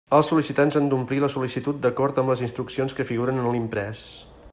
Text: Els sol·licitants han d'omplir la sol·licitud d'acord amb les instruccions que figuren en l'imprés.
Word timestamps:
Els 0.17 0.29
sol·licitants 0.31 0.77
han 0.79 0.87
d'omplir 0.93 1.19
la 1.23 1.29
sol·licitud 1.33 1.83
d'acord 1.83 2.21
amb 2.21 2.33
les 2.33 2.41
instruccions 2.47 2.97
que 3.01 3.07
figuren 3.11 3.43
en 3.43 3.49
l'imprés. 3.57 4.03